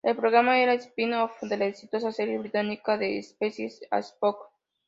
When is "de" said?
1.43-1.57, 2.97-3.19